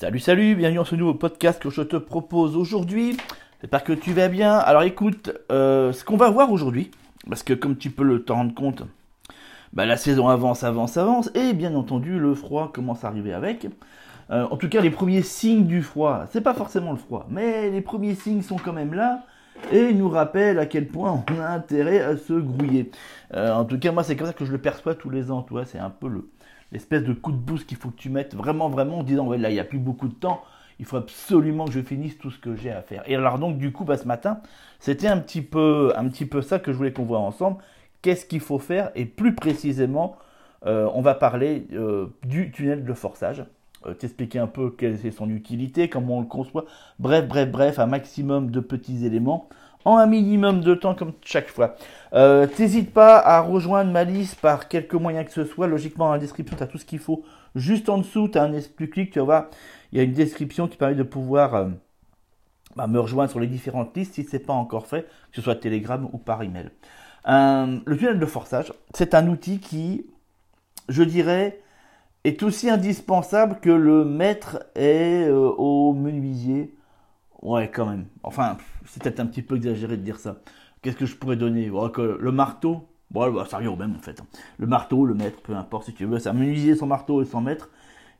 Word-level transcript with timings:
Salut, 0.00 0.20
salut, 0.20 0.54
bienvenue 0.54 0.76
dans 0.76 0.84
ce 0.84 0.94
nouveau 0.94 1.14
podcast 1.14 1.60
que 1.60 1.70
je 1.70 1.82
te 1.82 1.96
propose 1.96 2.56
aujourd'hui. 2.56 3.16
J'espère 3.60 3.82
que 3.82 3.92
tu 3.92 4.12
vas 4.12 4.28
bien. 4.28 4.56
Alors 4.56 4.84
écoute, 4.84 5.32
euh, 5.50 5.92
ce 5.92 6.04
qu'on 6.04 6.16
va 6.16 6.30
voir 6.30 6.52
aujourd'hui, 6.52 6.92
parce 7.28 7.42
que 7.42 7.52
comme 7.52 7.76
tu 7.76 7.90
peux 7.90 8.04
le 8.04 8.22
te 8.22 8.30
rendre 8.30 8.54
compte, 8.54 8.84
bah, 9.72 9.86
la 9.86 9.96
saison 9.96 10.28
avance, 10.28 10.62
avance, 10.62 10.96
avance, 10.96 11.32
et 11.34 11.52
bien 11.52 11.74
entendu 11.74 12.20
le 12.20 12.36
froid 12.36 12.70
commence 12.72 13.02
à 13.02 13.08
arriver 13.08 13.32
avec. 13.32 13.66
Euh, 14.30 14.46
en 14.48 14.56
tout 14.56 14.68
cas, 14.68 14.80
les 14.80 14.90
premiers 14.90 15.22
signes 15.22 15.66
du 15.66 15.82
froid, 15.82 16.26
c'est 16.30 16.42
pas 16.42 16.54
forcément 16.54 16.92
le 16.92 16.98
froid, 16.98 17.26
mais 17.28 17.68
les 17.68 17.80
premiers 17.80 18.14
signes 18.14 18.42
sont 18.42 18.54
quand 18.54 18.72
même 18.72 18.94
là 18.94 19.24
et 19.72 19.92
nous 19.92 20.08
rappellent 20.08 20.58
à 20.58 20.66
quel 20.66 20.86
point 20.86 21.24
on 21.30 21.40
a 21.40 21.48
intérêt 21.48 22.00
à 22.00 22.16
se 22.16 22.32
grouiller. 22.32 22.90
Euh, 23.34 23.52
en 23.52 23.64
tout 23.64 23.78
cas, 23.78 23.92
moi, 23.92 24.02
c'est 24.02 24.16
comme 24.16 24.26
ça 24.26 24.32
que 24.32 24.44
je 24.44 24.52
le 24.52 24.58
perçois 24.58 24.94
tous 24.94 25.10
les 25.10 25.30
ans, 25.30 25.44
c'est 25.66 25.78
un 25.78 25.90
peu 25.90 26.08
le, 26.08 26.30
l'espèce 26.72 27.04
de 27.04 27.12
coup 27.12 27.32
de 27.32 27.36
boost 27.36 27.66
qu'il 27.66 27.76
faut 27.76 27.90
que 27.90 27.96
tu 27.96 28.10
mettes 28.10 28.34
vraiment, 28.34 28.68
vraiment 28.68 28.98
en 28.98 29.02
disant, 29.02 29.26
ouais, 29.26 29.38
là, 29.38 29.50
il 29.50 29.54
n'y 29.54 29.60
a 29.60 29.64
plus 29.64 29.78
beaucoup 29.78 30.08
de 30.08 30.14
temps, 30.14 30.42
il 30.78 30.84
faut 30.84 30.96
absolument 30.96 31.64
que 31.66 31.72
je 31.72 31.80
finisse 31.80 32.18
tout 32.18 32.30
ce 32.30 32.38
que 32.38 32.54
j'ai 32.54 32.70
à 32.70 32.82
faire. 32.82 33.02
Et 33.06 33.16
alors, 33.16 33.38
donc, 33.38 33.58
du 33.58 33.72
coup, 33.72 33.84
bah, 33.84 33.96
ce 33.96 34.06
matin, 34.06 34.40
c'était 34.78 35.08
un 35.08 35.18
petit 35.18 35.42
peu, 35.42 35.92
un 35.96 36.08
petit 36.08 36.26
peu 36.26 36.42
ça 36.42 36.58
que 36.58 36.72
je 36.72 36.76
voulais 36.76 36.92
qu'on 36.92 37.04
voit 37.04 37.18
ensemble. 37.18 37.58
Qu'est-ce 38.02 38.26
qu'il 38.26 38.40
faut 38.40 38.60
faire? 38.60 38.90
Et 38.94 39.04
plus 39.04 39.34
précisément, 39.34 40.16
euh, 40.66 40.88
on 40.94 41.02
va 41.02 41.14
parler 41.14 41.66
euh, 41.72 42.06
du 42.24 42.50
tunnel 42.52 42.84
de 42.84 42.92
forçage. 42.92 43.44
Euh, 43.86 43.94
t'expliquer 43.94 44.40
un 44.40 44.48
peu 44.48 44.70
quelle 44.70 44.94
est 45.06 45.10
son 45.10 45.30
utilité, 45.30 45.88
comment 45.88 46.18
on 46.18 46.20
le 46.20 46.26
conçoit. 46.26 46.64
Bref, 46.98 47.28
bref, 47.28 47.50
bref, 47.50 47.78
un 47.78 47.86
maximum 47.86 48.50
de 48.50 48.60
petits 48.60 49.06
éléments 49.06 49.48
en 49.84 49.96
un 49.96 50.06
minimum 50.06 50.60
de 50.60 50.74
temps 50.74 50.94
comme 50.94 51.12
chaque 51.24 51.48
fois. 51.48 51.76
Euh, 52.12 52.46
T'hésites 52.46 52.92
pas 52.92 53.18
à 53.18 53.40
rejoindre 53.40 53.90
ma 53.90 54.04
liste 54.04 54.40
par 54.40 54.68
quelque 54.68 54.96
moyen 54.96 55.24
que 55.24 55.32
ce 55.32 55.44
soit. 55.44 55.66
Logiquement, 55.66 56.06
dans 56.06 56.12
la 56.12 56.18
description, 56.18 56.56
tu 56.56 56.62
as 56.62 56.66
tout 56.66 56.78
ce 56.78 56.84
qu'il 56.84 56.98
faut. 56.98 57.24
Juste 57.54 57.88
en 57.88 57.98
dessous, 57.98 58.28
tu 58.28 58.38
as 58.38 58.42
un 58.42 58.52
esprit 58.52 58.90
clic, 58.90 59.10
tu 59.12 59.18
vas 59.18 59.24
voir, 59.24 59.46
il 59.92 59.98
y 59.98 60.00
a 60.00 60.04
une 60.04 60.12
description 60.12 60.68
qui 60.68 60.76
permet 60.76 60.94
de 60.94 61.02
pouvoir 61.02 61.54
euh, 61.54 61.68
bah, 62.76 62.86
me 62.86 63.00
rejoindre 63.00 63.30
sur 63.30 63.40
les 63.40 63.46
différentes 63.46 63.96
listes 63.96 64.14
si 64.14 64.24
ce 64.24 64.36
n'est 64.36 64.42
pas 64.42 64.52
encore 64.52 64.86
fait, 64.86 65.02
que 65.02 65.36
ce 65.36 65.42
soit 65.42 65.56
Telegram 65.56 66.08
ou 66.12 66.18
par 66.18 66.42
email. 66.42 66.70
Euh, 67.28 67.78
le 67.84 67.96
tunnel 67.96 68.18
de 68.18 68.26
forçage, 68.26 68.72
c'est 68.94 69.14
un 69.14 69.28
outil 69.28 69.58
qui, 69.60 70.06
je 70.88 71.02
dirais, 71.02 71.60
est 72.24 72.42
aussi 72.42 72.68
indispensable 72.70 73.58
que 73.60 73.70
le 73.70 74.04
maître 74.04 74.64
est 74.74 75.28
euh, 75.28 75.50
au 75.56 75.92
menuisier 75.92 76.74
Ouais, 77.42 77.70
quand 77.72 77.86
même. 77.86 78.06
Enfin, 78.22 78.56
c'est 78.84 79.02
peut-être 79.02 79.20
un 79.20 79.26
petit 79.26 79.42
peu 79.42 79.56
exagéré 79.56 79.96
de 79.96 80.02
dire 80.02 80.18
ça. 80.18 80.38
Qu'est-ce 80.82 80.96
que 80.96 81.06
je 81.06 81.16
pourrais 81.16 81.36
donner? 81.36 81.66
Le 81.66 82.32
marteau, 82.32 82.88
bon, 83.10 83.32
bah, 83.32 83.46
ça 83.48 83.58
revient 83.58 83.68
au 83.68 83.76
même 83.76 83.94
en 83.96 84.00
fait. 84.00 84.20
Le 84.58 84.66
marteau, 84.66 85.04
le 85.04 85.14
maître, 85.14 85.40
peu 85.42 85.54
importe 85.54 85.86
si 85.86 85.94
tu 85.94 86.04
veux, 86.04 86.18
ça 86.18 86.32
menuisier 86.32 86.74
son 86.74 86.86
marteau 86.86 87.22
et 87.22 87.24
son 87.24 87.40
maître, 87.40 87.70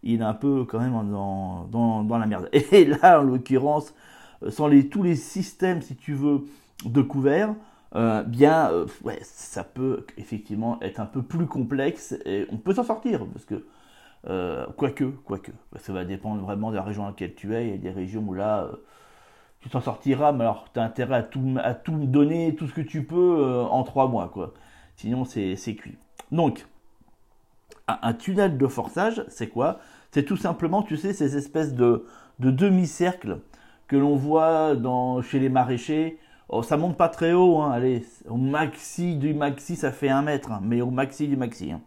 il 0.02 0.20
est 0.20 0.24
un 0.24 0.34
peu 0.34 0.64
quand 0.64 0.78
même 0.78 0.92
dans, 1.10 1.64
dans, 2.04 2.18
la 2.18 2.26
merde. 2.26 2.48
Et 2.72 2.84
là, 2.84 3.20
en 3.20 3.24
l'occurrence, 3.24 3.94
euh, 4.44 4.50
sans 4.50 4.68
les, 4.68 4.88
tous 4.88 5.02
les 5.02 5.16
systèmes, 5.16 5.82
si 5.82 5.96
tu 5.96 6.14
veux, 6.14 6.44
de 6.84 7.02
couvert, 7.02 7.54
euh, 7.96 8.22
bien, 8.22 8.70
ouais, 9.02 9.18
ça 9.22 9.64
peut 9.64 10.06
effectivement 10.16 10.78
être 10.82 11.00
un 11.00 11.06
peu 11.06 11.22
plus 11.22 11.46
complexe 11.46 12.14
et 12.24 12.46
on 12.52 12.56
peut 12.56 12.74
s'en 12.74 12.84
sortir 12.84 13.26
parce 13.32 13.44
que, 13.44 13.64
quoique, 14.24 15.04
quoique, 15.04 15.52
ça 15.76 15.92
va 15.92 16.04
dépendre 16.04 16.42
vraiment 16.42 16.70
de 16.70 16.76
la 16.76 16.82
région 16.82 17.02
dans 17.02 17.08
laquelle 17.08 17.34
tu 17.34 17.54
es. 17.54 17.68
Il 17.68 17.70
y 17.70 17.74
a 17.74 17.78
des 17.78 17.90
régions 17.90 18.24
où 18.26 18.34
là, 18.34 18.68
tu 19.60 19.68
t'en 19.68 19.80
sortiras, 19.80 20.32
mais 20.32 20.44
alors 20.44 20.66
tu 20.72 20.80
as 20.80 20.84
intérêt 20.84 21.16
à 21.16 21.22
tout, 21.22 21.56
à 21.62 21.74
tout 21.74 22.06
donner, 22.06 22.54
tout 22.54 22.66
ce 22.68 22.74
que 22.74 22.80
tu 22.80 23.04
peux 23.04 23.38
euh, 23.40 23.64
en 23.64 23.82
trois 23.82 24.08
mois, 24.08 24.28
quoi. 24.28 24.54
Sinon, 24.96 25.24
c'est 25.24 25.56
cuit. 25.76 25.96
Donc, 26.32 26.66
un, 27.86 28.12
tunnel 28.12 28.58
de 28.58 28.66
forçage, 28.66 29.24
c'est 29.28 29.48
quoi? 29.48 29.78
C'est 30.10 30.24
tout 30.24 30.36
simplement, 30.36 30.82
tu 30.82 30.96
sais, 30.96 31.12
ces 31.12 31.36
espèces 31.36 31.74
de, 31.74 32.04
de 32.40 32.50
demi-cercles 32.50 33.40
que 33.86 33.96
l'on 33.96 34.16
voit 34.16 34.74
dans, 34.74 35.22
chez 35.22 35.38
les 35.38 35.48
maraîchers. 35.48 36.18
Oh, 36.48 36.62
ça 36.62 36.76
monte 36.76 36.96
pas 36.96 37.08
très 37.08 37.32
haut, 37.32 37.58
hein. 37.58 37.70
allez, 37.72 38.04
au 38.28 38.36
maxi 38.36 39.16
du 39.16 39.34
maxi, 39.34 39.76
ça 39.76 39.92
fait 39.92 40.08
un 40.08 40.22
mètre, 40.22 40.50
hein. 40.50 40.60
mais 40.62 40.80
au 40.80 40.90
maxi 40.90 41.28
du 41.28 41.36
maxi. 41.36 41.72
Hein. 41.72 41.80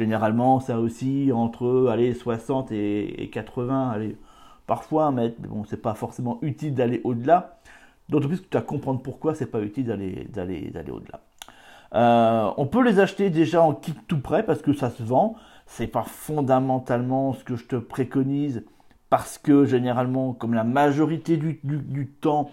Généralement, 0.00 0.60
ça 0.60 0.80
aussi 0.80 1.30
entre 1.30 1.88
allez, 1.90 2.14
60 2.14 2.72
et, 2.72 3.22
et 3.22 3.28
80, 3.28 3.90
allez, 3.90 4.16
parfois 4.66 5.12
mais 5.12 5.34
bon, 5.40 5.64
c'est 5.64 5.82
pas 5.82 5.92
forcément 5.92 6.38
utile 6.40 6.72
d'aller 6.72 7.02
au-delà. 7.04 7.58
D'autant 8.08 8.28
plus 8.28 8.40
que 8.40 8.48
tu 8.48 8.56
as 8.56 8.62
comprendre 8.62 9.02
pourquoi 9.02 9.34
c'est 9.34 9.50
pas 9.50 9.60
utile 9.60 9.84
d'aller, 9.84 10.26
d'aller, 10.32 10.70
d'aller 10.70 10.90
au-delà. 10.90 11.20
Euh, 11.94 12.50
on 12.56 12.64
peut 12.64 12.82
les 12.82 12.98
acheter 12.98 13.28
déjà 13.28 13.60
en 13.60 13.74
kit 13.74 13.92
tout 14.08 14.20
prêt 14.20 14.42
parce 14.42 14.62
que 14.62 14.72
ça 14.72 14.88
se 14.88 15.02
vend. 15.02 15.36
C'est 15.66 15.86
pas 15.86 16.04
fondamentalement 16.04 17.34
ce 17.34 17.44
que 17.44 17.56
je 17.56 17.66
te 17.66 17.76
préconise 17.76 18.64
parce 19.10 19.36
que 19.36 19.66
généralement, 19.66 20.32
comme 20.32 20.54
la 20.54 20.64
majorité 20.64 21.36
du 21.36 22.06
temps, 22.06 22.50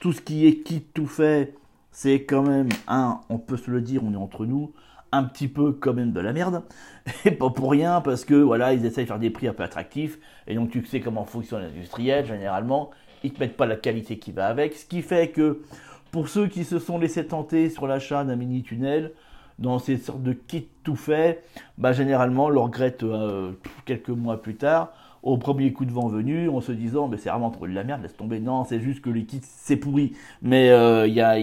tout 0.00 0.12
ce 0.12 0.20
qui 0.20 0.46
est 0.46 0.58
kit 0.58 0.82
tout 0.82 1.06
fait, 1.06 1.54
c'est 1.92 2.24
quand 2.24 2.42
même 2.42 2.68
un, 2.88 3.20
on 3.30 3.38
peut 3.38 3.56
se 3.56 3.70
le 3.70 3.80
dire, 3.80 4.04
on 4.04 4.12
est 4.12 4.18
entre 4.18 4.44
nous, 4.44 4.74
un 5.12 5.24
petit 5.24 5.48
peu 5.48 5.72
quand 5.72 5.92
même 5.92 6.12
de 6.12 6.20
la 6.20 6.32
merde. 6.32 6.62
Et 7.24 7.30
pas 7.30 7.50
pour 7.50 7.70
rien, 7.70 8.00
parce 8.00 8.24
que 8.24 8.34
voilà, 8.34 8.72
ils 8.72 8.84
essayent 8.84 9.04
de 9.04 9.08
faire 9.08 9.18
des 9.18 9.30
prix 9.30 9.48
un 9.48 9.52
peu 9.52 9.62
attractifs. 9.62 10.18
Et 10.46 10.54
donc 10.54 10.70
tu 10.70 10.84
sais 10.84 11.00
comment 11.00 11.24
fonctionne 11.24 11.62
l'industriel, 11.62 12.26
généralement. 12.26 12.90
Ils 13.22 13.32
te 13.32 13.40
mettent 13.40 13.56
pas 13.56 13.66
la 13.66 13.76
qualité 13.76 14.18
qui 14.18 14.32
va 14.32 14.46
avec. 14.46 14.74
Ce 14.74 14.86
qui 14.86 15.02
fait 15.02 15.28
que 15.28 15.62
pour 16.10 16.28
ceux 16.28 16.48
qui 16.48 16.64
se 16.64 16.78
sont 16.78 16.98
laissés 16.98 17.26
tenter 17.26 17.70
sur 17.70 17.86
l'achat 17.86 18.24
d'un 18.24 18.36
mini 18.36 18.62
tunnel, 18.62 19.12
dans 19.58 19.78
ces 19.78 19.98
sortes 19.98 20.22
de 20.22 20.32
kits 20.32 20.68
tout 20.82 20.96
faits, 20.96 21.44
bah 21.78 21.92
généralement 21.92 22.48
le 22.48 22.58
regrettent 22.58 23.02
euh, 23.02 23.52
quelques 23.84 24.08
mois 24.08 24.40
plus 24.40 24.56
tard, 24.56 24.92
au 25.22 25.36
premier 25.36 25.72
coup 25.72 25.84
de 25.84 25.92
vent 25.92 26.08
venu, 26.08 26.48
en 26.48 26.62
se 26.62 26.72
disant 26.72 27.08
mais 27.08 27.18
c'est 27.18 27.28
vraiment 27.28 27.50
trop 27.50 27.66
de 27.66 27.72
la 27.72 27.84
merde, 27.84 28.02
laisse 28.02 28.16
tomber. 28.16 28.40
Non, 28.40 28.64
c'est 28.64 28.80
juste 28.80 29.02
que 29.02 29.10
les 29.10 29.24
kits 29.24 29.40
c'est 29.42 29.76
pourri, 29.76 30.14
mais 30.40 30.70
euh, 30.70 31.06
il 31.06 31.14
y 31.14 31.20
a, 31.20 31.36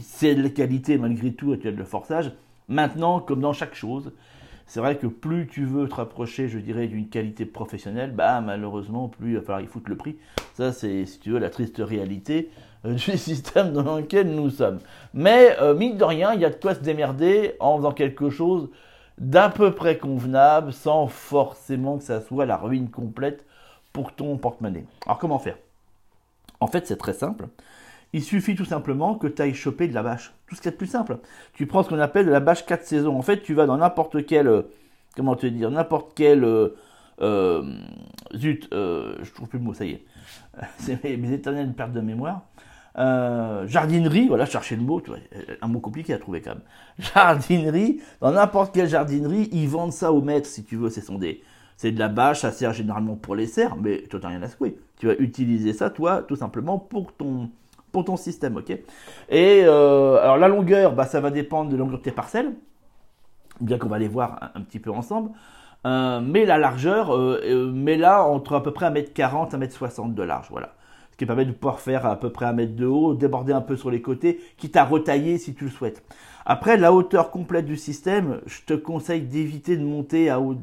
c'est 0.00 0.34
de 0.34 0.42
la 0.42 0.48
qualité 0.48 0.96
malgré 0.96 1.32
tout 1.32 1.52
actuel 1.52 1.76
de 1.76 1.84
forçage. 1.84 2.32
Maintenant, 2.70 3.18
comme 3.18 3.40
dans 3.40 3.52
chaque 3.52 3.74
chose, 3.74 4.12
c'est 4.66 4.78
vrai 4.78 4.96
que 4.96 5.08
plus 5.08 5.48
tu 5.48 5.64
veux 5.64 5.88
te 5.88 5.96
rapprocher, 5.96 6.48
je 6.48 6.60
dirais, 6.60 6.86
d'une 6.86 7.08
qualité 7.08 7.44
professionnelle, 7.44 8.12
bah 8.12 8.40
malheureusement, 8.40 9.08
plus 9.08 9.30
il 9.30 9.36
va 9.38 9.42
falloir 9.42 9.60
y 9.60 9.66
foutre 9.66 9.90
le 9.90 9.96
prix. 9.96 10.16
Ça, 10.54 10.72
c'est, 10.72 11.04
si 11.04 11.18
tu 11.18 11.32
veux, 11.32 11.40
la 11.40 11.50
triste 11.50 11.78
réalité 11.78 12.48
euh, 12.84 12.94
du 12.94 13.18
système 13.18 13.72
dans 13.72 13.96
lequel 13.96 14.30
nous 14.30 14.50
sommes. 14.50 14.78
Mais, 15.12 15.56
euh, 15.60 15.74
mine 15.74 15.96
de 15.96 16.04
rien, 16.04 16.32
il 16.32 16.40
y 16.40 16.44
a 16.44 16.50
de 16.50 16.54
quoi 16.54 16.76
se 16.76 16.80
démerder 16.80 17.56
en 17.58 17.76
faisant 17.78 17.90
quelque 17.90 18.30
chose 18.30 18.70
d'à 19.18 19.48
peu 19.48 19.72
près 19.72 19.98
convenable, 19.98 20.72
sans 20.72 21.08
forcément 21.08 21.98
que 21.98 22.04
ça 22.04 22.20
soit 22.20 22.46
la 22.46 22.56
ruine 22.56 22.88
complète 22.88 23.44
pour 23.92 24.14
ton 24.14 24.38
porte-monnaie. 24.38 24.84
Alors, 25.06 25.18
comment 25.18 25.40
faire? 25.40 25.56
En 26.60 26.68
fait, 26.68 26.86
c'est 26.86 26.96
très 26.98 27.14
simple. 27.14 27.48
Il 28.12 28.22
suffit 28.22 28.56
tout 28.56 28.64
simplement 28.64 29.14
que 29.14 29.28
tu 29.28 29.40
ailles 29.40 29.54
choper 29.54 29.86
de 29.86 29.94
la 29.94 30.02
bâche. 30.02 30.32
Tout 30.48 30.56
ce 30.56 30.60
qui 30.60 30.68
est 30.68 30.72
plus 30.72 30.88
simple. 30.88 31.18
Tu 31.52 31.66
prends 31.66 31.82
ce 31.82 31.88
qu'on 31.88 31.98
appelle 32.00 32.26
de 32.26 32.30
la 32.30 32.40
bâche 32.40 32.66
4 32.66 32.84
saisons. 32.84 33.16
En 33.16 33.22
fait, 33.22 33.42
tu 33.42 33.54
vas 33.54 33.66
dans 33.66 33.76
n'importe 33.76 34.26
quel, 34.26 34.48
euh, 34.48 34.62
comment 35.16 35.36
te 35.36 35.46
dire, 35.46 35.70
n'importe 35.70 36.12
quel, 36.16 36.42
euh, 36.42 36.76
euh, 37.20 37.62
zut, 38.34 38.68
je 38.72 39.32
trouve 39.32 39.48
plus 39.48 39.58
le 39.58 39.64
mot, 39.64 39.74
ça 39.74 39.84
y 39.84 39.92
est. 39.92 40.04
C'est 40.78 41.02
mes, 41.04 41.32
éternelles 41.32 41.72
pertes 41.72 41.92
de 41.92 42.00
mémoire. 42.00 42.42
jardinerie, 42.96 44.26
voilà, 44.26 44.44
chercher 44.44 44.74
le 44.74 44.82
mot, 44.82 45.00
tu 45.00 45.12
un 45.62 45.68
mot 45.68 45.78
compliqué 45.78 46.12
à 46.12 46.18
trouver 46.18 46.40
quand 46.40 46.54
même. 46.54 46.62
Jardinerie, 47.14 48.00
dans 48.20 48.32
n'importe 48.32 48.74
quelle 48.74 48.88
jardinerie, 48.88 49.48
ils 49.52 49.68
vendent 49.68 49.92
ça 49.92 50.12
au 50.12 50.20
maître, 50.20 50.48
si 50.48 50.64
tu 50.64 50.76
veux, 50.76 50.90
c'est 50.90 51.08
des, 51.18 51.42
c'est 51.76 51.92
de 51.92 51.98
la 51.98 52.08
bâche, 52.08 52.40
ça 52.40 52.50
sert 52.50 52.72
généralement 52.72 53.14
pour 53.14 53.36
les 53.36 53.46
serres, 53.46 53.76
mais 53.76 54.02
toi 54.02 54.18
t'as 54.20 54.28
rien 54.28 54.42
à 54.42 54.48
secouer. 54.48 54.78
Tu 54.98 55.06
vas 55.06 55.14
utiliser 55.14 55.72
ça, 55.72 55.90
toi, 55.90 56.22
tout 56.26 56.36
simplement 56.36 56.78
pour 56.78 57.12
ton, 57.12 57.50
pour 57.92 58.04
ton 58.04 58.16
système, 58.16 58.56
ok? 58.56 58.70
Et 58.70 59.62
euh, 59.64 60.20
alors 60.22 60.38
la 60.38 60.48
longueur, 60.48 60.94
bah, 60.94 61.04
ça 61.04 61.20
va 61.20 61.30
dépendre 61.30 61.70
de 61.70 61.76
la 61.76 61.80
longueur 61.80 61.98
de 61.98 62.02
tes 62.02 62.10
parcelles, 62.10 62.52
bien 63.60 63.78
qu'on 63.78 63.88
va 63.88 63.98
les 63.98 64.08
voir 64.08 64.50
un, 64.54 64.60
petit 64.62 64.78
peu 64.78 64.90
ensemble. 64.90 65.30
Euh, 65.86 66.20
mais 66.20 66.44
la 66.44 66.58
largeur, 66.58 67.14
euh, 67.14 67.70
mais 67.74 67.96
là 67.96 68.24
entre 68.24 68.54
à 68.54 68.62
peu 68.62 68.72
près 68.72 68.90
1m40, 68.90 69.52
1m60 69.52 70.14
de 70.14 70.22
large, 70.22 70.48
voilà. 70.50 70.74
Ce 71.12 71.16
qui 71.16 71.26
permet 71.26 71.44
de 71.44 71.52
pouvoir 71.52 71.80
faire 71.80 72.06
à 72.06 72.16
peu 72.16 72.30
près 72.30 72.46
1 72.46 72.52
mètre 72.52 72.76
de 72.76 72.86
haut, 72.86 73.14
déborder 73.14 73.52
un 73.52 73.60
peu 73.60 73.76
sur 73.76 73.90
les 73.90 74.00
côtés, 74.00 74.40
quitte 74.56 74.76
à 74.76 74.84
retailler 74.84 75.38
si 75.38 75.54
tu 75.54 75.64
le 75.64 75.70
souhaites. 75.70 76.02
Après, 76.46 76.76
la 76.76 76.92
hauteur 76.92 77.30
complète 77.30 77.66
du 77.66 77.76
système, 77.76 78.40
je 78.46 78.62
te 78.62 78.74
conseille 78.74 79.22
d'éviter 79.22 79.76
de 79.76 79.84
monter 79.84 80.30
à 80.30 80.40
haut. 80.40 80.56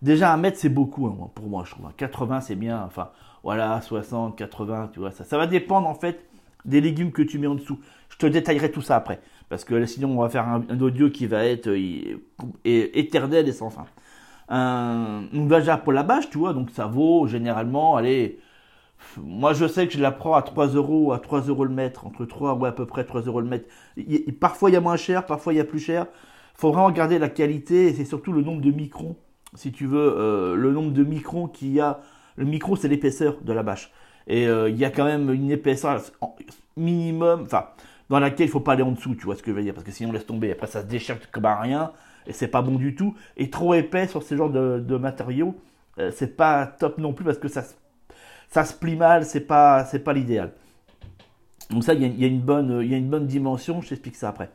Déjà 0.00 0.32
1 0.32 0.36
mètre 0.38 0.58
c'est 0.58 0.68
beaucoup 0.68 1.06
hein, 1.06 1.30
pour 1.34 1.46
moi, 1.46 1.62
je 1.64 1.72
trouve. 1.72 1.86
80 1.96 2.40
c'est 2.40 2.56
bien, 2.56 2.82
enfin 2.84 3.10
voilà, 3.44 3.80
60, 3.80 4.36
80, 4.36 4.90
tu 4.92 5.00
vois, 5.00 5.10
ça, 5.10 5.24
ça 5.24 5.38
va 5.38 5.46
dépendre 5.46 5.88
en 5.88 5.94
fait 5.94 6.24
des 6.64 6.80
légumes 6.80 7.12
que 7.12 7.22
tu 7.22 7.38
mets 7.38 7.46
en 7.46 7.54
dessous. 7.54 7.78
Je 8.08 8.16
te 8.16 8.26
détaillerai 8.26 8.70
tout 8.70 8.82
ça 8.82 8.96
après. 8.96 9.20
Parce 9.48 9.64
que 9.64 9.84
sinon, 9.86 10.18
on 10.18 10.22
va 10.22 10.28
faire 10.28 10.48
un, 10.48 10.80
audio 10.80 11.10
qui 11.10 11.26
va 11.26 11.44
être 11.44 11.68
euh, 11.68 12.18
éternel 12.64 13.48
et 13.48 13.52
sans 13.52 13.70
fin. 13.70 13.86
Euh, 14.50 15.20
donc 15.32 15.48
déjà 15.48 15.76
pour 15.78 15.92
la 15.92 16.02
bâche, 16.02 16.28
tu 16.30 16.38
vois, 16.38 16.52
donc 16.52 16.70
ça 16.70 16.86
vaut 16.86 17.26
généralement, 17.26 17.96
allez, 17.96 18.38
moi 19.16 19.54
je 19.54 19.66
sais 19.66 19.86
que 19.86 19.94
je 19.94 20.00
la 20.00 20.12
prends 20.12 20.34
à 20.34 20.42
3 20.42 20.68
euros, 20.68 21.12
à 21.12 21.18
3 21.18 21.42
euros 21.42 21.64
le 21.64 21.72
mètre, 21.72 22.06
entre 22.06 22.24
3 22.26 22.54
ou 22.54 22.66
à 22.66 22.72
peu 22.72 22.84
près 22.86 23.04
3 23.04 23.22
euros 23.22 23.40
le 23.40 23.48
mètre. 23.48 23.68
parfois 24.40 24.70
il 24.70 24.74
y 24.74 24.76
a 24.76 24.80
moins 24.80 24.96
cher, 24.96 25.26
parfois 25.26 25.54
il 25.54 25.56
y 25.56 25.60
a 25.60 25.64
plus 25.64 25.78
cher. 25.78 26.06
Il 26.54 26.60
faut 26.60 26.68
vraiment 26.68 26.86
regarder 26.86 27.18
la 27.18 27.28
qualité 27.28 27.86
et 27.88 27.94
c'est 27.94 28.04
surtout 28.04 28.32
le 28.32 28.42
nombre 28.42 28.60
de 28.60 28.70
microns, 28.70 29.16
si 29.54 29.72
tu 29.72 29.86
veux, 29.86 30.14
euh, 30.18 30.54
le 30.54 30.72
nombre 30.72 30.92
de 30.92 31.04
microns 31.04 31.48
qu'il 31.48 31.72
y 31.72 31.80
a 31.80 32.00
Le 32.36 32.44
micro, 32.44 32.76
c'est 32.76 32.88
l'épaisseur 32.88 33.36
de 33.42 33.52
la 33.52 33.62
bâche. 33.62 33.90
Et 34.26 34.46
euh, 34.46 34.68
il 34.68 34.76
y 34.78 34.84
a 34.84 34.90
quand 34.90 35.04
même 35.04 35.32
une 35.32 35.50
épaisseur 35.50 36.00
minimum, 36.76 37.42
enfin, 37.42 37.66
dans 38.08 38.20
laquelle 38.20 38.46
il 38.46 38.50
faut 38.50 38.60
pas 38.60 38.72
aller 38.72 38.82
en 38.82 38.92
dessous, 38.92 39.14
tu 39.14 39.24
vois 39.24 39.36
ce 39.36 39.42
que 39.42 39.50
je 39.50 39.56
veux 39.56 39.62
dire, 39.62 39.74
parce 39.74 39.84
que 39.84 39.92
sinon 39.92 40.10
on 40.10 40.12
laisse 40.12 40.26
tomber. 40.26 40.52
Après, 40.52 40.66
ça 40.66 40.82
se 40.82 40.86
déchire 40.86 41.18
comme 41.30 41.44
à 41.44 41.60
rien, 41.60 41.92
et 42.26 42.32
c'est 42.32 42.48
pas 42.48 42.62
bon 42.62 42.76
du 42.76 42.94
tout. 42.94 43.14
Et 43.36 43.50
trop 43.50 43.74
épais 43.74 44.06
sur 44.06 44.22
ce 44.22 44.36
genre 44.36 44.50
de, 44.50 44.96
matériaux, 44.96 45.54
euh, 45.98 46.10
c'est 46.14 46.36
pas 46.36 46.66
top 46.66 46.98
non 46.98 47.12
plus, 47.12 47.24
parce 47.24 47.38
que 47.38 47.48
ça, 47.48 47.64
ça 48.48 48.64
se 48.64 48.74
plie 48.74 48.96
mal, 48.96 49.24
c'est 49.24 49.40
pas, 49.40 49.84
pas 50.04 50.12
l'idéal. 50.12 50.52
Donc 51.70 51.84
ça, 51.84 51.94
il 51.94 52.20
y, 52.20 52.24
a 52.24 52.28
une 52.28 52.40
bonne, 52.40 52.82
y 52.86 52.94
a 52.94 52.98
une 52.98 53.08
bonne 53.08 53.26
dimension. 53.26 53.80
Je 53.80 53.88
t'explique 53.88 54.16
ça 54.16 54.28
après. 54.28 54.50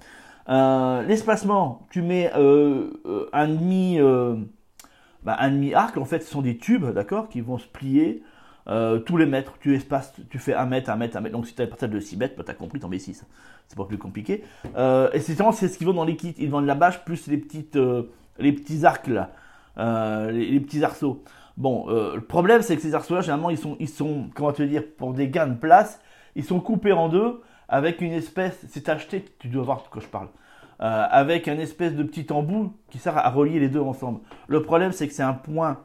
Euh, 0.50 1.02
l'espacement, 1.04 1.88
tu 1.90 2.04
mets 2.04 2.32
un 2.32 3.48
demi, 3.48 3.98
bah, 5.24 5.36
un 5.40 5.50
demi 5.50 5.74
arc. 5.74 5.98
En 5.98 6.06
fait, 6.06 6.22
ce 6.22 6.30
sont 6.30 6.44
des 6.44 6.58
tubes, 6.58 6.86
d'accord, 6.94 7.28
qui 7.28 7.42
vont 7.42 7.58
se 7.58 7.68
plier. 7.68 8.24
Euh, 8.70 9.00
tous 9.00 9.16
les 9.16 9.26
mètres, 9.26 9.54
tu 9.62 9.74
espaces, 9.76 10.14
tu 10.30 10.40
fais 10.40 10.54
un 10.54 10.66
mètre, 10.66 10.90
un 10.90 10.98
mètre, 10.98 11.16
un 11.16 11.22
mètre. 11.22 11.36
Donc 11.36 11.48
si 11.48 11.56
tu 11.56 11.62
as 11.62 11.68
parcelle 11.68 11.90
de 11.90 12.00
6 12.00 12.18
mètres, 12.18 12.36
bah, 12.38 12.44
tu 12.46 12.52
as 12.52 12.54
compris, 12.54 12.80
tu 12.80 12.86
en 12.86 12.90
mets 12.90 13.00
6. 13.00 13.26
C'est 13.68 13.78
pas 13.78 13.86
plus 13.86 13.98
compliqué. 13.98 14.44
Euh, 14.76 15.10
et 15.14 15.20
c'est 15.20 15.36
c'est 15.54 15.68
ce 15.70 15.78
qu'ils 15.78 15.88
vendent 15.88 15.96
dans 15.96 16.06
les 16.06 16.18
kits. 16.18 16.36
Ils 16.38 16.50
vendent 16.50 16.66
la 16.66 16.76
bâche 16.76 17.04
plus 17.06 17.28
les, 17.28 17.38
petites, 17.38 17.78
euh, 17.78 18.04
les 18.40 18.52
petits 18.52 18.86
arcs 18.86 19.08
là, 19.08 19.32
les, 20.32 20.60
petits 20.60 20.84
arceaux. 20.84 21.24
Bon, 21.56 21.88
le 21.88 22.22
problème 22.22 22.62
c'est 22.62 22.76
que 22.76 22.82
ces 22.82 22.94
arceaux 22.94 23.16
là, 23.16 23.22
généralement, 23.22 23.50
ils 23.50 23.58
sont, 23.58 23.78
ils 23.80 23.90
sont, 23.90 24.30
comment 24.36 24.52
te 24.52 24.64
dire, 24.64 24.84
pour 24.98 25.14
des 25.14 25.30
gains 25.30 25.48
de 25.48 25.58
place, 25.58 26.02
ils 26.36 26.44
sont 26.44 26.60
coupés 26.60 26.92
en 26.92 27.10
deux 27.10 27.42
avec 27.70 28.02
une 28.02 28.14
espèce, 28.14 28.64
c'est 28.70 28.90
acheté, 28.90 29.26
tu 29.40 29.48
dois 29.48 29.64
voir 29.64 29.84
de 29.84 29.88
quoi 29.88 30.02
je 30.02 30.08
parle. 30.08 30.28
avec 30.80 31.48
un 31.48 31.58
espèce 31.58 31.96
de 31.96 32.04
petit 32.04 32.32
embout 32.32 32.74
qui 32.90 33.00
sert 33.00 33.18
à 33.18 33.30
relier 33.30 33.60
les 33.60 33.70
deux 33.70 33.80
ensemble. 33.80 34.20
Le 34.48 34.62
problème, 34.62 34.92
c'est 34.92 35.08
que 35.08 35.14
c'est 35.14 35.24
un 35.24 35.34
point 35.34 35.80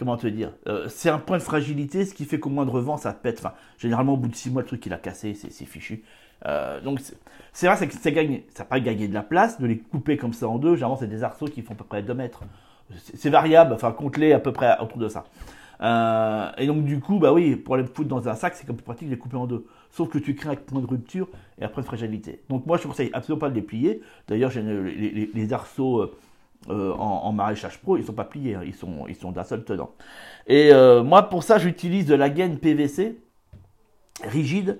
comment 0.00 0.16
te 0.16 0.26
dire, 0.26 0.54
euh, 0.66 0.86
c'est 0.88 1.10
un 1.10 1.18
point 1.18 1.36
de 1.36 1.42
fragilité, 1.42 2.06
ce 2.06 2.14
qui 2.14 2.24
fait 2.24 2.40
qu'au 2.40 2.48
moindre 2.48 2.80
vent, 2.80 2.96
ça 2.96 3.12
pète. 3.12 3.38
Enfin, 3.38 3.52
généralement, 3.76 4.14
au 4.14 4.16
bout 4.16 4.28
de 4.28 4.34
6 4.34 4.50
mois, 4.50 4.62
le 4.62 4.66
truc, 4.66 4.84
il 4.86 4.92
a 4.94 4.96
cassé, 4.96 5.34
c'est 5.34 5.66
fichu. 5.66 6.02
Euh, 6.46 6.80
donc, 6.80 7.00
c'est 7.52 7.66
vrai, 7.66 7.86
que 7.86 7.92
ça 7.92 8.10
gagne, 8.10 8.40
ça 8.54 8.64
pas 8.64 8.80
gagné 8.80 9.08
de 9.08 9.14
la 9.14 9.22
place, 9.22 9.60
de 9.60 9.66
les 9.66 9.76
couper 9.76 10.16
comme 10.16 10.32
ça 10.32 10.48
en 10.48 10.56
deux. 10.56 10.74
Généralement, 10.74 10.96
c'est 10.96 11.06
des 11.06 11.22
arceaux 11.22 11.44
qui 11.44 11.60
font 11.60 11.74
à 11.74 11.76
peu 11.76 11.84
près 11.84 12.02
2 12.02 12.14
mètres. 12.14 12.40
C'est 12.96 13.28
variable, 13.28 13.74
enfin, 13.74 13.92
compte-les 13.92 14.32
à 14.32 14.38
peu 14.38 14.54
près 14.54 14.74
autour 14.80 14.96
de 14.96 15.08
ça. 15.08 15.26
Euh, 15.82 16.50
et 16.56 16.66
donc, 16.66 16.86
du 16.86 16.98
coup, 16.98 17.18
bah 17.18 17.34
oui, 17.34 17.54
pour 17.56 17.76
les 17.76 17.84
foutre 17.84 18.08
dans 18.08 18.26
un 18.26 18.34
sac, 18.34 18.54
c'est 18.54 18.66
comme 18.66 18.76
plus 18.76 18.84
pratique 18.84 19.08
de 19.08 19.12
les 19.12 19.18
couper 19.18 19.36
en 19.36 19.46
deux. 19.46 19.66
Sauf 19.90 20.08
que 20.08 20.16
tu 20.16 20.34
crées 20.34 20.48
un 20.48 20.56
point 20.56 20.80
de 20.80 20.86
rupture 20.86 21.28
et 21.60 21.64
après 21.64 21.82
de 21.82 21.86
fragilité. 21.86 22.40
Donc, 22.48 22.64
moi, 22.64 22.78
je 22.78 22.86
conseille 22.86 23.10
absolument 23.12 23.40
pas 23.40 23.50
de 23.50 23.54
les 23.54 23.62
plier. 23.62 24.00
D'ailleurs, 24.28 24.50
les, 24.54 25.30
les, 25.32 25.52
arceaux 25.52 26.10
euh, 26.68 26.92
en, 26.92 27.32
maraîchage 27.32 27.80
pro, 27.80 27.96
ils 27.96 28.04
sont 28.04 28.12
pas 28.12 28.24
pliés, 28.24 28.54
hein. 28.54 28.62
ils 28.64 28.74
sont, 28.74 29.06
ils 29.08 29.14
sont 29.14 29.32
d'un 29.32 29.44
seul 29.44 29.64
tenant. 29.64 29.92
Et 30.46 30.70
euh, 30.72 31.02
moi, 31.02 31.22
pour 31.22 31.42
ça, 31.42 31.58
j'utilise 31.58 32.04
de 32.04 32.14
la 32.14 32.28
gaine 32.28 32.58
PVC 32.58 33.18
rigide. 34.24 34.78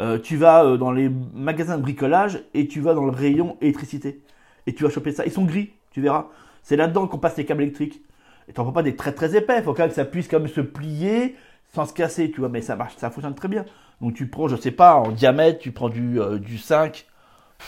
Euh, 0.00 0.18
tu 0.18 0.36
vas 0.36 0.76
dans 0.76 0.92
les 0.92 1.08
magasins 1.08 1.78
de 1.78 1.82
bricolage 1.82 2.42
et 2.52 2.68
tu 2.68 2.80
vas 2.80 2.92
dans 2.92 3.06
le 3.06 3.12
rayon 3.12 3.56
électricité. 3.62 4.22
Et 4.66 4.74
tu 4.74 4.84
vas 4.84 4.90
choper 4.90 5.12
ça. 5.12 5.24
Ils 5.24 5.32
sont 5.32 5.44
gris, 5.44 5.72
tu 5.90 6.02
verras. 6.02 6.26
C'est 6.62 6.76
là-dedans 6.76 7.06
qu'on 7.06 7.18
passe 7.18 7.36
les 7.38 7.46
câbles 7.46 7.62
électriques. 7.62 8.02
Et 8.48 8.52
t'en 8.52 8.64
prends 8.64 8.72
pas 8.72 8.82
des 8.82 8.94
très 8.94 9.12
très 9.12 9.34
épais. 9.34 9.62
Faut 9.62 9.72
quand 9.72 9.82
même 9.82 9.88
que 9.88 9.94
ça 9.94 10.04
puisse 10.04 10.28
quand 10.28 10.38
même 10.38 10.48
se 10.48 10.60
plier 10.60 11.36
sans 11.72 11.86
se 11.86 11.94
casser, 11.94 12.30
tu 12.30 12.40
vois. 12.40 12.50
Mais 12.50 12.60
ça 12.60 12.76
marche, 12.76 12.96
ça 12.96 13.10
fonctionne 13.10 13.34
très 13.34 13.48
bien. 13.48 13.64
Donc 14.02 14.12
tu 14.14 14.26
prends, 14.26 14.48
je 14.48 14.56
sais 14.56 14.70
pas, 14.70 14.96
en 14.96 15.12
diamètre, 15.12 15.60
tu 15.60 15.72
prends 15.72 15.88
du, 15.88 16.18
du 16.40 16.58
5. 16.58 17.06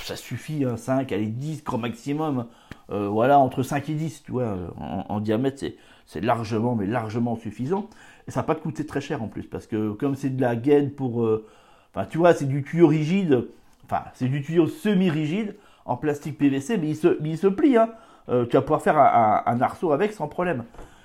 Ça 0.02 0.16
suffit, 0.16 0.64
hein, 0.64 0.76
5, 0.76 1.12
allez, 1.12 1.26
10 1.26 1.64
grand 1.64 1.78
maximum. 1.78 2.46
Euh, 2.90 3.08
voilà, 3.08 3.38
entre 3.38 3.62
5 3.62 3.88
et 3.88 3.94
10, 3.94 4.24
tu 4.24 4.32
vois, 4.32 4.56
en, 4.76 5.20
diamètre, 5.20 5.64
c'est 6.06 6.20
largement, 6.20 6.74
mais 6.74 6.86
largement 6.86 7.36
suffisant. 7.36 7.88
Et 8.28 8.30
ça 8.30 8.40
va 8.40 8.44
pas 8.44 8.54
te 8.54 8.60
coûter 8.62 8.86
très 8.86 9.00
cher 9.00 9.22
en 9.22 9.28
plus, 9.28 9.44
parce 9.44 9.66
que 9.66 9.92
comme 9.92 10.14
c'est 10.14 10.30
de 10.30 10.40
la 10.40 10.56
gaine 10.56 10.90
pour... 10.90 11.22
Euh, 11.22 11.46
enfin, 11.94 12.06
tu 12.06 12.18
vois, 12.18 12.34
c'est 12.34 12.46
du 12.46 12.62
tuyau 12.62 12.86
rigide, 12.86 13.48
enfin, 13.84 14.02
c'est 14.14 14.28
du 14.28 14.42
tuyau 14.42 14.66
semi-rigide, 14.66 15.56
en 15.86 15.96
plastique 15.96 16.38
PVC, 16.38 16.78
mais 16.78 16.88
il 16.88 16.96
se, 16.96 17.18
il 17.22 17.38
se 17.38 17.46
plie, 17.46 17.76
hein. 17.76 17.90
Euh, 18.30 18.46
tu 18.46 18.52
vas 18.56 18.62
pouvoir 18.62 18.80
faire 18.80 18.96
un, 18.98 19.60
arceau 19.60 19.92
avec 19.92 20.12
sans 20.12 20.28
problème. 20.28 20.64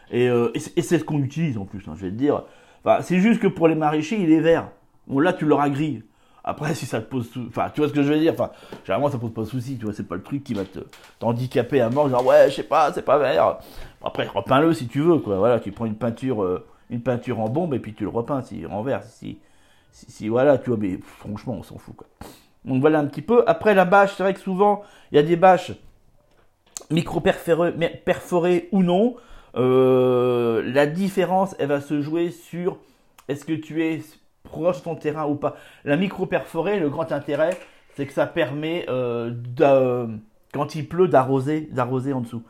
Et, 0.10 0.30
c'est 0.58 0.98
ce 0.98 1.04
qu'on 1.04 1.22
utilise 1.22 1.58
en 1.58 1.66
plus, 1.66 1.86
hein, 1.88 1.94
je 1.96 2.06
vais 2.06 2.12
te 2.12 2.16
dire. 2.16 2.44
C'est 3.02 3.20
juste 3.20 3.42
que 3.42 3.48
pour 3.48 3.68
les 3.68 3.76
maraîchers, 3.76 4.22
il 4.22 4.32
est 4.32 4.40
vert. 4.40 4.70
Bon, 5.08 5.20
là, 5.20 5.34
tu 5.34 5.46
l'auras 5.46 5.70
gris. 5.70 6.02
Après, 6.50 6.74
si 6.76 6.86
ça 6.86 7.02
te 7.02 7.10
pose, 7.10 7.30
enfin, 7.48 7.70
tu 7.74 7.82
vois 7.82 7.90
ce 7.90 7.94
que 7.94 8.04
je 8.04 8.12
veux 8.12 8.20
dire. 8.20 8.34
Enfin, 8.34 8.52
généralement, 8.86 9.10
ça 9.10 9.18
pose 9.18 9.34
pas 9.34 9.42
de 9.42 9.48
souci. 9.48 9.78
Tu 9.78 9.86
vois, 9.86 9.94
c'est 9.94 10.08
pas 10.08 10.16
le 10.16 10.24
truc 10.24 10.44
qui 10.44 10.54
va 10.54 10.66
te 10.66 10.80
t'handicaper 11.20 11.82
à 11.82 11.90
mort. 11.90 12.10
Genre, 12.10 12.26
ouais, 12.26 12.50
je 12.50 12.56
sais 12.56 12.64
pas, 12.64 12.92
c'est 12.94 13.04
pas 13.04 13.18
vert. 13.18 13.60
Après, 14.04 14.28
repeins-le 14.28 14.74
si 14.74 14.88
tu 14.88 15.02
veux, 15.02 15.20
quoi. 15.20 15.38
Voilà, 15.38 15.60
tu 15.60 15.72
prends 15.72 15.86
une 15.86 15.96
peinture, 15.96 16.44
euh, 16.44 16.66
une 16.90 17.02
peinture 17.02 17.40
en 17.40 17.50
bombe 17.50 17.74
et 17.74 17.80
puis 17.80 17.94
tu 17.94 18.04
le 18.04 18.10
repeins 18.10 18.42
si 18.42 18.66
en 18.66 18.82
vert. 18.82 19.04
Si, 19.04 19.38
si, 19.92 20.28
voilà, 20.28 20.58
tu 20.58 20.70
vois. 20.70 20.80
Mais 20.80 21.00
franchement, 21.02 21.56
on 21.60 21.64
s'en 21.64 21.78
fout, 21.78 21.96
quoi. 21.96 22.08
Donc 22.66 22.82
voilà 22.82 23.00
un 23.00 23.06
petit 23.06 23.22
peu. 23.22 23.44
Après 23.48 23.74
la 23.74 23.86
bâche, 23.86 24.14
c'est 24.16 24.24
vrai 24.24 24.34
que 24.34 24.40
souvent, 24.40 24.84
il 25.12 25.16
y 25.16 25.20
a 25.20 25.24
des 25.24 25.36
bâches 25.36 25.72
micro 26.90 27.22
perforées 27.22 28.70
ou 28.72 28.84
non. 28.84 29.16
Euh, 29.56 30.62
la 30.74 30.86
différence, 30.86 31.56
elle 31.60 31.70
va 31.70 31.82
se 31.82 32.02
jouer 32.02 32.32
sur 32.32 32.78
est-ce 33.28 33.46
que 33.46 33.54
tu 33.54 33.84
es 33.84 34.02
proche 34.50 34.84
ton 34.84 34.96
terrain 34.96 35.26
ou 35.26 35.36
pas. 35.36 35.56
La 35.86 35.96
micro 35.96 36.26
perforée, 36.26 36.80
le 36.80 36.90
grand 36.90 37.12
intérêt, 37.12 37.52
c'est 37.96 38.06
que 38.06 38.14
ça 38.14 38.26
permet, 38.26 38.86
euh, 38.90 39.32
quand 40.54 40.76
il 40.76 40.88
pleut, 40.88 41.08
d'arroser, 41.08 41.70
d'arroser 41.72 42.14
en 42.14 42.22
dessous. 42.22 42.44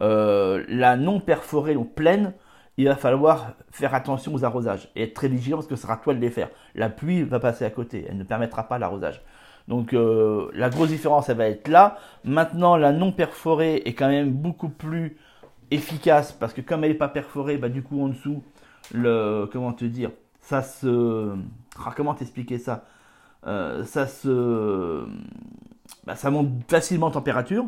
Euh, 0.00 0.64
la 0.68 0.96
non 0.96 1.20
perforée, 1.20 1.74
donc 1.74 1.94
pleine, 1.94 2.32
il 2.76 2.86
va 2.86 2.96
falloir 2.96 3.52
faire 3.70 3.94
attention 3.94 4.34
aux 4.34 4.44
arrosages 4.44 4.88
et 4.96 5.02
être 5.02 5.14
très 5.14 5.28
vigilant 5.28 5.58
parce 5.58 5.66
que 5.66 5.76
ce 5.76 5.82
sera 5.82 5.96
toi 5.98 6.14
de 6.14 6.20
les 6.20 6.30
faire. 6.30 6.48
La 6.74 6.88
pluie 6.88 7.22
va 7.22 7.38
passer 7.38 7.64
à 7.64 7.70
côté, 7.70 8.06
elle 8.08 8.16
ne 8.16 8.24
permettra 8.24 8.68
pas 8.68 8.78
l'arrosage. 8.78 9.20
Donc 9.68 9.92
euh, 9.92 10.48
la 10.54 10.70
grosse 10.70 10.88
différence, 10.88 11.28
elle 11.28 11.36
va 11.36 11.48
être 11.48 11.68
là. 11.68 11.98
Maintenant, 12.24 12.76
la 12.76 12.92
non 12.92 13.12
perforée 13.12 13.82
est 13.84 13.92
quand 13.92 14.08
même 14.08 14.32
beaucoup 14.32 14.70
plus 14.70 15.18
efficace 15.70 16.32
parce 16.32 16.52
que 16.54 16.60
comme 16.60 16.84
elle 16.84 16.92
n'est 16.92 16.96
pas 16.96 17.08
perforée, 17.08 17.58
bah, 17.58 17.68
du 17.68 17.82
coup 17.82 18.02
en 18.02 18.08
dessous, 18.08 18.42
le 18.92 19.46
comment 19.52 19.72
te 19.72 19.84
dire, 19.84 20.10
ça 20.40 20.62
se. 20.62 21.34
Ah, 21.84 21.92
comment 21.96 22.14
t'expliquer 22.14 22.58
ça? 22.58 22.84
Euh, 23.46 23.84
Ça 23.84 24.06
se. 24.06 25.04
Bah, 26.06 26.16
ça 26.16 26.30
monte 26.30 26.50
facilement 26.68 27.06
en 27.08 27.10
température. 27.10 27.66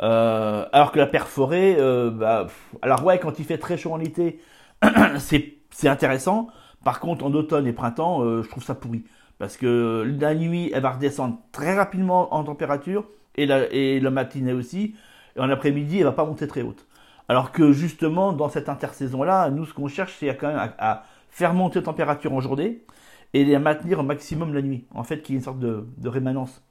Euh, 0.00 0.66
alors 0.72 0.92
que 0.92 0.98
la 0.98 1.06
perforée, 1.06 1.76
euh, 1.78 2.10
bah, 2.10 2.46
alors 2.82 3.04
ouais, 3.04 3.18
quand 3.18 3.38
il 3.38 3.44
fait 3.44 3.58
très 3.58 3.76
chaud 3.76 3.92
en 3.92 4.00
été, 4.00 4.40
c'est 5.18 5.88
intéressant. 5.88 6.48
Par 6.84 7.00
contre, 7.00 7.24
en 7.24 7.32
automne 7.34 7.66
et 7.66 7.72
printemps, 7.72 8.24
je 8.42 8.48
trouve 8.48 8.64
ça 8.64 8.74
pourri. 8.74 9.04
Parce 9.38 9.56
que 9.56 10.04
la 10.20 10.34
nuit, 10.34 10.70
elle 10.74 10.82
va 10.82 10.92
redescendre 10.92 11.38
très 11.52 11.76
rapidement 11.76 12.34
en 12.34 12.44
température, 12.44 13.04
et 13.36 13.46
la, 13.46 13.70
et 13.72 14.00
le 14.00 14.10
matinée 14.10 14.52
aussi. 14.52 14.94
Et 15.36 15.40
en 15.40 15.48
après-midi, 15.50 15.98
elle 15.98 16.04
va 16.04 16.12
pas 16.12 16.24
monter 16.24 16.46
très 16.48 16.62
haute. 16.62 16.86
Alors 17.28 17.52
que 17.52 17.72
justement, 17.72 18.32
dans 18.32 18.48
cette 18.48 18.68
intersaison-là, 18.68 19.50
nous, 19.50 19.64
ce 19.64 19.74
qu'on 19.74 19.88
cherche, 19.88 20.16
c'est 20.18 20.36
quand 20.36 20.48
même 20.48 20.72
à, 20.78 21.04
faire 21.32 21.54
monter 21.54 21.80
la 21.80 21.86
température 21.86 22.32
en 22.32 22.40
journée 22.40 22.84
et 23.32 23.44
les 23.44 23.58
maintenir 23.58 23.98
au 23.98 24.02
maximum 24.02 24.52
la 24.52 24.62
nuit. 24.62 24.84
En 24.92 25.02
fait, 25.02 25.22
qu'il 25.22 25.34
y 25.34 25.36
ait 25.36 25.40
une 25.40 25.44
sorte 25.44 25.58
de, 25.58 25.84
rémanence. 26.04 26.62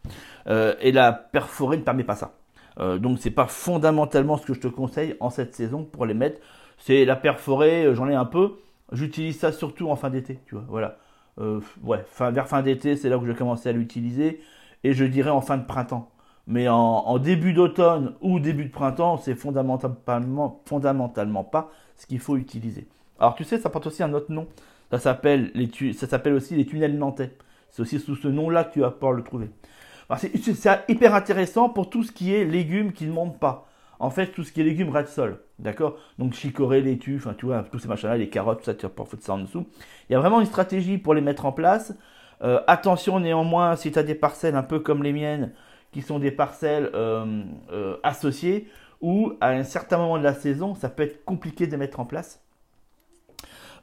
Euh, 0.47 0.75
et 0.79 0.91
la 0.91 1.11
perforée 1.11 1.77
ne 1.77 1.81
permet 1.81 2.03
pas 2.03 2.15
ça. 2.15 2.35
Euh, 2.79 2.99
donc 2.99 3.17
c'est 3.19 3.31
pas 3.31 3.47
fondamentalement 3.47 4.37
ce 4.37 4.45
que 4.45 4.53
je 4.53 4.61
te 4.61 4.67
conseille 4.67 5.17
en 5.19 5.29
cette 5.29 5.55
saison 5.55 5.83
pour 5.83 6.05
les 6.05 6.13
mettre. 6.13 6.39
C'est 6.77 7.03
la 7.05 7.15
perforée, 7.15 7.85
euh, 7.85 7.95
j'en 7.95 8.07
ai 8.07 8.13
un 8.15 8.25
peu. 8.25 8.59
J'utilise 8.91 9.39
ça 9.39 9.51
surtout 9.51 9.89
en 9.89 9.95
fin 9.95 10.11
d'été, 10.11 10.39
tu 10.45 10.55
vois. 10.55 10.65
Voilà. 10.69 10.97
ouais, 11.83 12.03
fin, 12.11 12.29
vers 12.29 12.47
fin 12.47 12.61
d'été, 12.61 12.95
c'est 12.95 13.09
là 13.09 13.17
où 13.17 13.25
je 13.25 13.31
vais 13.31 13.37
commencer 13.37 13.69
à 13.69 13.71
l'utiliser. 13.71 14.41
Et 14.83 14.93
je 14.93 15.05
dirais 15.05 15.31
en 15.31 15.41
fin 15.41 15.57
de 15.57 15.65
printemps. 15.65 16.11
Mais 16.45 16.67
en, 16.67 16.75
en 16.75 17.17
début 17.17 17.53
d'automne 17.53 18.13
ou 18.21 18.39
début 18.39 18.65
de 18.65 18.71
printemps, 18.71 19.17
c'est 19.17 19.35
fondamentalement, 19.35 20.61
fondamentalement 20.65 21.43
pas 21.43 21.71
ce 21.95 22.05
qu'il 22.05 22.19
faut 22.19 22.37
utiliser. 22.37 22.87
Alors 23.21 23.35
tu 23.35 23.43
sais, 23.43 23.59
ça 23.59 23.69
porte 23.69 23.85
aussi 23.85 24.01
un 24.01 24.13
autre 24.13 24.31
nom. 24.31 24.47
Ça 24.89 24.97
s'appelle, 24.97 25.51
les 25.53 25.69
ça 25.93 26.07
s'appelle 26.07 26.33
aussi 26.33 26.55
les 26.55 26.65
tunnels 26.65 26.97
nantais. 26.97 27.31
C'est 27.69 27.83
aussi 27.83 27.99
sous 27.99 28.15
ce 28.15 28.27
nom-là 28.27 28.63
que 28.63 28.73
tu 28.73 28.79
vas 28.79 28.89
pouvoir 28.89 29.13
le 29.13 29.23
trouver. 29.23 29.51
C'est 30.17 30.33
hyper 30.89 31.13
intéressant 31.13 31.69
pour 31.69 31.91
tout 31.91 32.01
ce 32.01 32.11
qui 32.11 32.33
est 32.33 32.43
légumes 32.45 32.91
qui 32.91 33.05
ne 33.05 33.11
montent 33.11 33.39
pas. 33.39 33.67
En 33.99 34.09
fait, 34.09 34.27
tout 34.31 34.43
ce 34.43 34.51
qui 34.51 34.61
est 34.61 34.63
légumes 34.63 34.89
ras 34.89 35.03
de 35.03 35.07
sol. 35.07 35.39
D'accord? 35.59 35.97
Donc 36.17 36.33
chicorée, 36.33 36.81
laitue, 36.81 37.17
enfin 37.17 37.35
tu 37.37 37.45
vois, 37.45 37.61
tous 37.71 37.77
ces 37.77 37.87
machins-là, 37.87 38.17
les 38.17 38.27
carottes, 38.27 38.59
tout 38.59 38.65
ça, 38.65 38.73
tu 38.73 38.81
vas 38.81 38.89
pouvoir 38.89 39.07
foutre 39.07 39.23
ça 39.23 39.33
en 39.33 39.37
dessous. 39.37 39.67
Il 40.09 40.13
y 40.13 40.15
a 40.15 40.19
vraiment 40.19 40.39
une 40.39 40.47
stratégie 40.47 40.97
pour 40.97 41.13
les 41.13 41.21
mettre 41.21 41.45
en 41.45 41.51
place. 41.51 41.93
Euh, 42.41 42.59
attention 42.65 43.19
néanmoins, 43.19 43.75
si 43.75 43.91
tu 43.91 43.99
as 43.99 44.03
des 44.03 44.15
parcelles 44.15 44.55
un 44.55 44.63
peu 44.63 44.79
comme 44.79 45.03
les 45.03 45.13
miennes, 45.13 45.53
qui 45.91 46.01
sont 46.01 46.17
des 46.17 46.31
parcelles 46.31 46.89
euh, 46.95 47.43
euh, 47.71 47.97
associées, 48.01 48.67
où 48.99 49.33
à 49.41 49.49
un 49.49 49.63
certain 49.63 49.99
moment 49.99 50.17
de 50.17 50.23
la 50.23 50.33
saison, 50.33 50.73
ça 50.73 50.89
peut 50.89 51.03
être 51.03 51.23
compliqué 51.23 51.67
de 51.67 51.77
mettre 51.77 51.99
en 51.99 52.05
place. 52.05 52.40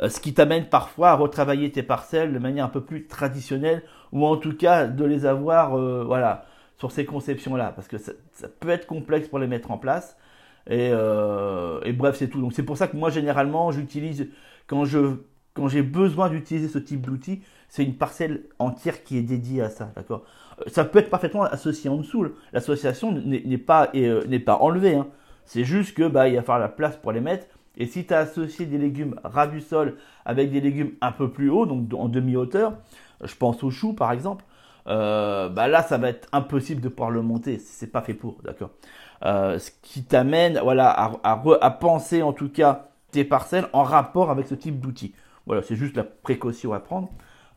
Euh, 0.01 0.09
ce 0.09 0.21
qui 0.21 0.35
t'amène 0.35 0.67
parfois 0.69 1.11
à 1.11 1.15
retravailler 1.15 1.71
tes 1.73 1.83
parcelles 1.83 2.33
de 2.33 2.39
manière 2.39 2.65
un 2.65 2.69
peu 2.69 2.83
plus 2.83 3.07
traditionnelle, 3.07 3.83
ou 4.13 4.25
en 4.27 4.37
tout 4.37 4.57
cas 4.57 4.87
de 4.87 5.05
les 5.05 5.27
avoir 5.27 5.77
euh, 5.77 6.05
voilà, 6.05 6.45
sur 6.77 6.93
ces 6.93 7.05
conceptions-là, 7.05 7.73
parce 7.75 7.89
que 7.89 7.99
ça, 7.99 8.13
peut 8.61 8.71
être 8.71 8.87
complexe 8.87 9.29
pour 9.29 9.39
les 9.39 9.47
mettre 9.47 9.71
en 9.71 9.79
place. 9.79 10.17
Et, 10.69 10.91
euh, 10.93 11.81
et 11.85 11.93
bref, 11.93 12.17
c'est 12.17 12.29
tout. 12.29 12.41
Donc 12.41 12.53
c'est 12.53 12.63
pour 12.63 12.77
ça 12.77 12.89
que 12.89 12.97
moi, 12.97 13.11
généralement, 13.11 13.73
j'utilise 13.73 14.29
quand 14.67 14.85
je 14.85 15.17
quand 15.55 15.67
j'ai 15.67 15.83
besoin 15.83 16.29
d'utiliser 16.29 16.69
ce 16.69 16.79
type 16.79 17.01
d'outil, 17.05 17.43
c'est 17.69 17.83
une 17.83 17.97
parcelle 17.97 18.45
entière 18.61 19.03
qui 19.03 19.19
est 19.19 19.23
dédiée 19.23 19.63
à 19.63 19.71
ça, 19.71 19.91
d'accord? 19.97 20.23
Ça 20.69 20.85
peut 20.85 21.01
être 21.01 21.11
parfaitement 21.11 21.43
associé 21.43 21.91
en 21.91 21.97
dessous. 21.97 22.29
L'association 22.53 23.11
n'est 23.13 23.59
pas 23.59 23.91
n'est 23.93 24.39
pas 24.39 24.57
enlevée. 24.57 24.95
Hein. 24.95 25.09
C'est 25.47 25.65
juste 25.65 25.97
que 25.97 26.07
bah 26.07 26.29
il 26.29 26.37
va 26.37 26.43
falloir 26.43 26.61
la 26.61 26.69
place 26.69 26.97
pour 26.97 27.11
les 27.11 27.21
mettre. 27.21 27.47
Et 27.79 27.87
si 27.87 28.05
tu 28.07 28.13
as 28.13 28.19
associé 28.19 28.67
des 28.67 28.77
légumes 28.79 29.15
ras 29.25 29.47
du 29.47 29.61
sol 29.61 29.97
avec 30.25 30.51
des 30.51 30.61
légumes 30.61 30.93
un 31.01 31.13
peu 31.13 31.31
plus 31.31 31.49
hauts, 31.51 31.65
donc 31.65 31.93
en 31.95 32.09
demi-hauteur, 32.09 32.75
je 33.25 33.35
pense 33.35 33.63
aux 33.65 33.71
choux 33.71 33.95
par 33.95 34.13
exemple, 34.13 34.45
euh, 34.89 35.49
bah 35.49 35.69
là 35.69 35.83
ça 35.83 35.99
va 35.99 36.09
être 36.11 36.29
impossible 36.33 36.81
de 36.81 36.89
pouvoir 36.89 37.11
le 37.11 37.23
monter. 37.23 37.59
C'est 37.59 37.87
pas 37.93 38.03
fait 38.03 38.15
pour, 38.15 38.39
d'accord. 38.45 38.71
ce 39.23 39.71
qui 39.83 40.05
t'amène, 40.05 40.61
voilà, 40.63 40.91
à, 40.91 41.43
à 41.63 41.71
penser 41.71 42.23
en 42.23 42.33
tout 42.33 42.51
cas 42.51 42.89
tes 43.13 43.25
parcelles 43.25 43.69
en 43.73 43.85
rapport 43.85 44.31
avec 44.31 44.47
ce 44.47 44.55
type 44.55 44.81
d'outil. 44.81 45.15
Voilà, 45.47 45.63
c'est 45.63 45.77
juste 45.77 45.97
la 45.97 46.05
précaution 46.05 46.75
à 46.75 46.81
prendre. 46.81 47.09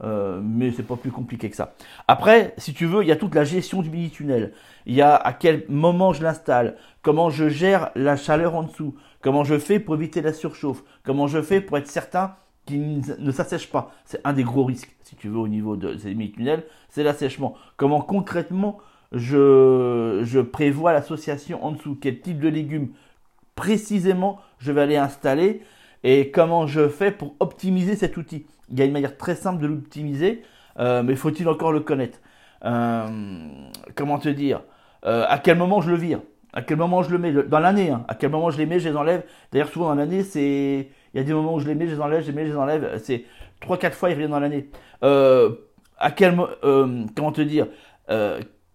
Euh, 0.03 0.41
mais 0.43 0.71
c'est 0.71 0.83
pas 0.83 0.95
plus 0.95 1.11
compliqué 1.11 1.49
que 1.49 1.55
ça. 1.55 1.75
Après, 2.07 2.55
si 2.57 2.73
tu 2.73 2.85
veux, 2.87 3.03
il 3.03 3.07
y 3.07 3.11
a 3.11 3.15
toute 3.15 3.35
la 3.35 3.43
gestion 3.43 3.83
du 3.83 3.89
mini-tunnel. 3.89 4.53
Il 4.87 4.95
y 4.95 5.01
a 5.01 5.15
à 5.15 5.31
quel 5.31 5.63
moment 5.69 6.11
je 6.11 6.23
l'installe, 6.23 6.75
comment 7.03 7.29
je 7.29 7.49
gère 7.49 7.91
la 7.95 8.15
chaleur 8.15 8.55
en 8.55 8.63
dessous, 8.63 8.95
comment 9.21 9.43
je 9.43 9.59
fais 9.59 9.79
pour 9.79 9.93
éviter 9.95 10.21
la 10.21 10.33
surchauffe, 10.33 10.83
comment 11.03 11.27
je 11.27 11.41
fais 11.41 11.61
pour 11.61 11.77
être 11.77 11.87
certain 11.87 12.35
qu'il 12.65 13.01
ne 13.19 13.31
s'assèche 13.31 13.69
pas. 13.69 13.93
C'est 14.05 14.21
un 14.23 14.33
des 14.33 14.43
gros 14.43 14.63
risques, 14.63 14.95
si 15.03 15.15
tu 15.15 15.29
veux, 15.29 15.37
au 15.37 15.47
niveau 15.47 15.77
de 15.77 15.95
ces 15.97 16.15
mini-tunnels, 16.15 16.63
c'est 16.89 17.03
l'assèchement. 17.03 17.55
Comment 17.77 18.01
concrètement 18.01 18.79
je, 19.11 20.21
je 20.23 20.39
prévois 20.39 20.93
l'association 20.93 21.63
en 21.63 21.73
dessous, 21.73 21.97
quel 21.99 22.21
type 22.21 22.39
de 22.39 22.47
légumes 22.47 22.89
précisément 23.55 24.39
je 24.57 24.71
vais 24.71 24.81
aller 24.81 24.97
installer? 24.97 25.61
Et 26.03 26.31
comment 26.31 26.67
je 26.67 26.87
fais 26.87 27.11
pour 27.11 27.35
optimiser 27.39 27.95
cet 27.95 28.17
outil? 28.17 28.45
Il 28.69 28.79
y 28.79 28.81
a 28.81 28.85
une 28.85 28.91
manière 28.91 29.17
très 29.17 29.35
simple 29.35 29.61
de 29.61 29.67
l'optimiser, 29.67 30.41
euh, 30.79 31.03
mais 31.03 31.15
faut-il 31.15 31.47
encore 31.47 31.71
le 31.71 31.81
connaître? 31.81 32.19
Euh, 32.65 33.07
Comment 33.95 34.17
te 34.19 34.29
dire? 34.29 34.61
Euh, 35.05 35.25
À 35.27 35.37
quel 35.37 35.57
moment 35.57 35.81
je 35.81 35.91
le 35.91 35.97
vire? 35.97 36.21
À 36.53 36.61
quel 36.61 36.77
moment 36.77 37.01
je 37.03 37.11
le 37.11 37.17
mets? 37.17 37.31
Dans 37.31 37.59
l'année, 37.59 37.91
hein. 37.91 38.05
à 38.07 38.15
quel 38.15 38.29
moment 38.29 38.49
je 38.49 38.57
les 38.57 38.65
mets, 38.65 38.79
je 38.79 38.89
les 38.89 38.95
enlève? 38.95 39.23
D'ailleurs, 39.51 39.69
souvent 39.69 39.87
dans 39.87 39.95
l'année, 39.95 40.23
c'est 40.23 40.89
il 41.13 41.17
y 41.17 41.19
a 41.19 41.23
des 41.23 41.33
moments 41.33 41.55
où 41.55 41.59
je 41.59 41.67
les 41.67 41.75
mets, 41.75 41.87
je 41.87 41.95
les 41.95 42.01
enlève, 42.01 42.21
je 42.23 42.27
les 42.27 42.33
mets, 42.33 42.45
je 42.45 42.51
les 42.51 42.57
enlève. 42.57 42.99
C'est 43.03 43.25
3-4 43.61 43.91
fois, 43.91 44.09
ils 44.09 44.13
reviennent 44.13 44.31
dans 44.31 44.39
l'année. 44.39 44.69
à 45.01 46.11
quel 46.11 46.35
comment 46.61 47.31
te 47.31 47.41
dire? 47.41 47.67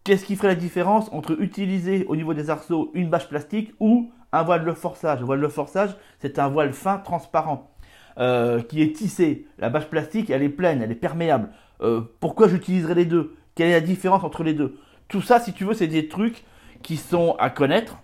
Qu'est-ce 0.04 0.24
qui 0.24 0.36
ferait 0.36 0.48
la 0.48 0.54
différence 0.54 1.10
entre 1.12 1.40
utiliser 1.40 2.04
au 2.06 2.14
niveau 2.14 2.32
des 2.32 2.48
arceaux 2.48 2.90
une 2.94 3.10
bâche 3.10 3.28
plastique 3.28 3.72
ou 3.80 4.12
un 4.32 4.42
voile 4.42 4.64
de 4.64 4.72
forçage. 4.72 5.20
Un 5.22 5.24
voile 5.24 5.40
de 5.40 5.48
forçage, 5.48 5.90
c'est 6.20 6.38
un 6.38 6.48
voile 6.48 6.72
fin, 6.72 6.98
transparent, 6.98 7.70
euh, 8.18 8.62
qui 8.62 8.82
est 8.82 8.94
tissé. 8.94 9.46
La 9.58 9.70
bâche 9.70 9.86
plastique, 9.86 10.30
elle 10.30 10.42
est 10.42 10.48
pleine, 10.48 10.82
elle 10.82 10.92
est 10.92 10.96
perméable. 10.96 11.50
Euh, 11.80 12.02
pourquoi 12.20 12.48
j'utiliserai 12.48 12.94
les 12.94 13.04
deux? 13.04 13.36
Quelle 13.54 13.68
est 13.68 13.72
la 13.72 13.80
différence 13.80 14.24
entre 14.24 14.42
les 14.42 14.54
deux? 14.54 14.78
Tout 15.08 15.22
ça, 15.22 15.40
si 15.40 15.52
tu 15.52 15.64
veux, 15.64 15.74
c'est 15.74 15.86
des 15.86 16.08
trucs 16.08 16.44
qui 16.82 16.96
sont 16.96 17.36
à 17.38 17.50
connaître 17.50 17.98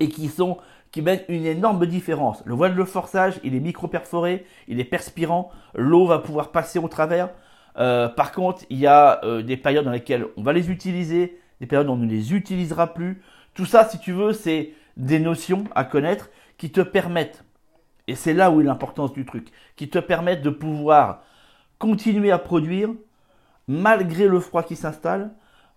et 0.00 0.08
qui 0.08 0.28
sont 0.28 0.58
qui 0.90 1.00
mettent 1.00 1.24
une 1.28 1.46
énorme 1.46 1.86
différence. 1.86 2.42
Le 2.44 2.52
voile 2.52 2.76
de 2.76 2.84
forçage, 2.84 3.40
il 3.44 3.54
est 3.54 3.60
micro-perforé, 3.60 4.44
il 4.68 4.78
est 4.78 4.84
perspirant, 4.84 5.50
l'eau 5.74 6.06
va 6.06 6.18
pouvoir 6.18 6.50
passer 6.50 6.78
au 6.78 6.86
travers. 6.86 7.30
Euh, 7.78 8.10
par 8.10 8.32
contre, 8.32 8.64
il 8.68 8.76
y 8.76 8.86
a 8.86 9.22
des 9.42 9.56
périodes 9.56 9.86
dans 9.86 9.90
lesquelles 9.90 10.26
on 10.36 10.42
va 10.42 10.52
les 10.52 10.70
utiliser, 10.70 11.40
des 11.60 11.66
périodes 11.66 11.88
où 11.88 11.92
on 11.92 11.96
ne 11.96 12.06
les 12.06 12.34
utilisera 12.34 12.92
plus. 12.92 13.22
Tout 13.54 13.64
ça, 13.64 13.88
si 13.88 13.98
tu 14.00 14.12
veux, 14.12 14.34
c'est 14.34 14.74
des 14.96 15.18
notions 15.18 15.64
à 15.74 15.84
connaître 15.84 16.30
qui 16.58 16.70
te 16.70 16.80
permettent, 16.80 17.44
et 18.06 18.14
c'est 18.14 18.34
là 18.34 18.50
où 18.50 18.60
est 18.60 18.64
l'importance 18.64 19.12
du 19.12 19.24
truc, 19.24 19.48
qui 19.76 19.88
te 19.88 19.98
permettent 19.98 20.42
de 20.42 20.50
pouvoir 20.50 21.22
continuer 21.78 22.30
à 22.30 22.38
produire 22.38 22.90
malgré 23.68 24.28
le 24.28 24.40
froid 24.40 24.62
qui 24.62 24.76
s'installe, 24.76 25.32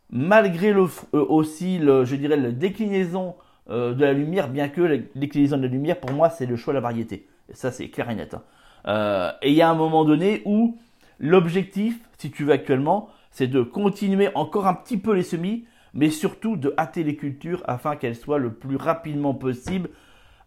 malgré 0.10 0.74
le, 0.74 0.84
euh, 1.14 1.26
aussi, 1.30 1.78
le, 1.78 2.06
je 2.06 2.16
dirais, 2.16 2.38
la 2.38 2.52
déclinaison 2.52 3.36
euh, 3.70 3.94
de 3.94 4.04
la 4.04 4.14
lumière, 4.14 4.50
bien 4.50 4.70
que 4.70 4.82
la 4.82 4.98
déclinaison 5.16 5.58
de 5.58 5.64
la 5.64 5.68
lumière, 5.68 6.00
pour 6.00 6.12
moi, 6.12 6.30
c'est 6.30 6.46
le 6.46 6.56
choix 6.56 6.74
de 6.74 6.78
la 6.78 6.82
variété. 6.82 7.28
Et 7.50 7.56
ça, 7.56 7.72
c'est 7.72 7.90
clair 7.90 8.10
et 8.10 8.16
net. 8.16 8.34
Hein. 8.34 8.44
Euh, 8.88 9.32
et 9.42 9.50
il 9.50 9.56
y 9.56 9.62
a 9.62 9.70
un 9.70 9.76
moment 9.76 10.06
donné 10.06 10.42
où 10.46 10.78
l'objectif, 11.20 11.98
si 12.18 12.32
tu 12.32 12.44
veux 12.44 12.54
actuellement, 12.54 13.10
c'est 13.32 13.48
de 13.48 13.62
continuer 13.62 14.30
encore 14.36 14.68
un 14.68 14.74
petit 14.74 14.98
peu 14.98 15.14
les 15.14 15.24
semis, 15.24 15.66
mais 15.96 16.10
surtout 16.10 16.58
de 16.58 16.74
hâter 16.78 17.04
les 17.04 17.16
cultures 17.16 17.64
afin 17.66 17.96
qu'elles 17.96 18.16
soient 18.16 18.38
le 18.38 18.54
plus 18.54 18.76
rapidement 18.76 19.34
possible 19.34 19.90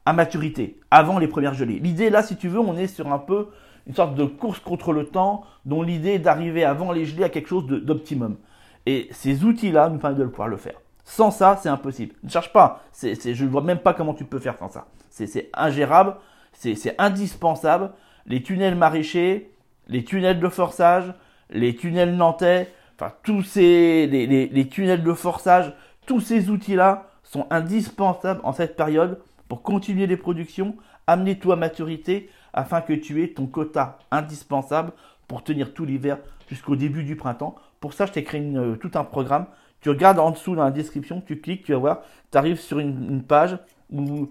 à 0.06 0.12
maturité, 0.12 0.78
avant 0.90 1.18
les 1.18 1.26
premières 1.26 1.54
gelées. 1.54 1.80
L'idée 1.80 2.10
là, 2.10 2.22
si 2.22 2.36
tu 2.36 2.48
veux, 2.48 2.60
on 2.60 2.76
est 2.76 2.86
sur 2.86 3.12
un 3.12 3.18
peu 3.18 3.48
une 3.86 3.94
sorte 3.94 4.14
de 4.14 4.24
course 4.24 4.60
contre 4.60 4.92
le 4.92 5.06
temps, 5.06 5.44
dont 5.64 5.82
l'idée 5.82 6.10
est 6.10 6.18
d'arriver 6.18 6.64
avant 6.64 6.92
les 6.92 7.06
gelées 7.06 7.24
à 7.24 7.30
quelque 7.30 7.48
chose 7.48 7.66
d'optimum. 7.66 8.36
Et 8.84 9.08
ces 9.10 9.44
outils-là 9.44 9.88
nous 9.88 9.98
permettent 9.98 10.18
de 10.20 10.26
pouvoir 10.26 10.48
le 10.48 10.58
faire. 10.58 10.80
Sans 11.04 11.30
ça, 11.30 11.58
c'est 11.60 11.70
impossible. 11.70 12.14
Ne 12.22 12.28
cherche 12.28 12.52
pas. 12.52 12.82
je 13.02 13.44
ne 13.44 13.48
vois 13.48 13.62
même 13.62 13.78
pas 13.78 13.94
comment 13.94 14.12
tu 14.12 14.24
peux 14.24 14.38
faire 14.38 14.58
sans 14.58 14.68
ça. 14.68 14.86
C'est 15.08 15.48
ingérable, 15.54 16.16
c'est 16.52 16.94
indispensable. 16.98 17.92
Les 18.26 18.42
tunnels 18.42 18.76
maraîchers, 18.76 19.50
les 19.88 20.04
tunnels 20.04 20.38
de 20.38 20.48
forçage, 20.48 21.14
les 21.48 21.74
tunnels 21.74 22.14
nantais, 22.14 22.70
enfin 22.98 23.12
tous 23.22 23.42
ces 23.42 24.06
les, 24.06 24.68
tunnels 24.68 25.02
de 25.02 25.12
forçage, 25.12 25.72
tous 26.06 26.20
ces 26.20 26.50
outils-là 26.50 27.10
sont 27.22 27.46
indispensables 27.50 28.40
en 28.42 28.52
cette 28.52 28.76
période 28.76 29.20
pour 29.48 29.62
continuer 29.62 30.06
les 30.06 30.16
productions, 30.16 30.76
amener 31.06 31.38
tout 31.38 31.52
à 31.52 31.56
maturité 31.56 32.30
afin 32.52 32.80
que 32.80 32.92
tu 32.92 33.22
aies 33.22 33.28
ton 33.28 33.46
quota 33.46 33.98
indispensable 34.10 34.92
pour 35.26 35.44
tenir 35.44 35.74
tout 35.74 35.84
l'hiver 35.84 36.18
jusqu'au 36.48 36.76
début 36.76 37.04
du 37.04 37.16
printemps. 37.16 37.54
Pour 37.80 37.92
ça, 37.92 38.06
je 38.06 38.12
t'ai 38.12 38.24
créé 38.24 38.40
euh, 38.56 38.76
tout 38.76 38.90
un 38.94 39.04
programme. 39.04 39.46
Tu 39.80 39.90
regardes 39.90 40.18
en 40.18 40.30
dessous 40.30 40.56
dans 40.56 40.64
la 40.64 40.70
description, 40.70 41.22
tu 41.24 41.40
cliques, 41.40 41.64
tu 41.64 41.72
vas 41.72 41.78
voir, 41.78 42.00
tu 42.32 42.38
arrives 42.38 42.58
sur 42.58 42.78
une, 42.78 43.10
une 43.10 43.22
page 43.22 43.58
où 43.90 44.28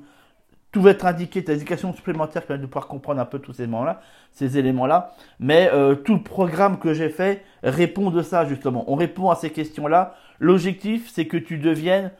tout 0.78 0.84
va 0.84 0.92
être 0.92 1.08
indiqué, 1.08 1.44
tes 1.44 1.54
indications 1.54 1.92
supplémentaires 1.92 2.46
qui 2.46 2.54
de 2.56 2.66
pouvoir 2.68 2.86
comprendre 2.86 3.20
un 3.20 3.26
peu 3.26 3.40
tous 3.40 3.52
ces 3.52 3.64
éléments-là, 3.64 4.00
ces 4.32 4.60
éléments-là. 4.60 5.16
Mais 5.40 5.72
euh, 5.74 5.96
tout 5.96 6.14
le 6.14 6.22
programme 6.22 6.78
que 6.78 6.94
j'ai 6.94 7.10
fait 7.10 7.44
répond 7.64 8.12
de 8.12 8.22
ça 8.22 8.46
justement. 8.46 8.86
On 8.86 8.94
répond 8.94 9.32
à 9.32 9.36
ces 9.36 9.50
questions-là. 9.50 10.14
L'objectif, 10.40 11.10
c'est 11.12 11.26
que 11.26 11.38
tu 11.38 11.58
deviennes, 11.58 12.12